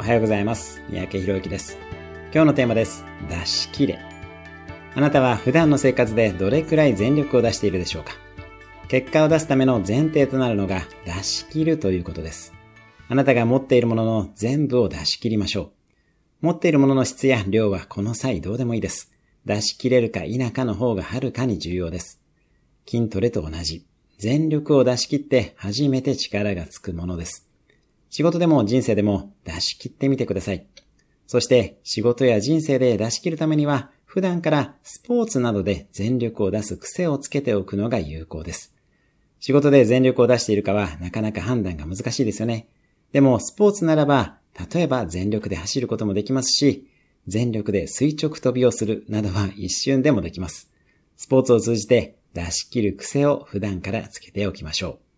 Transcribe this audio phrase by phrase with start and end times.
[0.00, 0.80] おはようございます。
[0.88, 1.76] 三宅博之です。
[2.32, 3.04] 今日のテーマです。
[3.28, 3.98] 出し切れ。
[4.94, 8.14] あなたは普段の生活でどれくらい全力を出しているでしょうか？
[8.88, 12.54] 結果を出すための前提となるのが出し切るということです。
[13.10, 15.64] あなたが持っているものの全部を出し切りましょ
[16.40, 16.46] う。
[16.46, 19.12] 持っているものの質や量はこの際どうでもいいです。
[19.44, 22.22] 出し切れるか否かの方がはるかに重要です。
[22.88, 23.84] 筋トレと同じ。
[24.16, 27.49] 全力を出し切って初めて力がつくものです。
[28.10, 30.66] 仕事でも人生でも出し切ってみてください。
[31.26, 38.74] そして仕事や人生で出し切るためには普段からスポーツなどで全力を出す癖をつけておくのが有効です。
[39.38, 42.66] 仕事で全力を出しているかはなかなか判断が難しいですよね。
[43.12, 44.38] でもスポーツならば
[44.72, 46.88] 例えば全力で走ることもできますし、
[47.28, 50.68] 全力で垂直飛びをするなどは一瞬でもできます。
[51.16, 55.09] スポーツを通じて出し切る癖を普段からつけておきましょう。